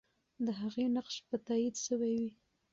د 0.45 0.47
هغې 0.59 0.85
نقش 0.97 1.15
به 1.27 1.35
تایید 1.47 1.75
سوی 1.85 2.11
وي. 2.21 2.31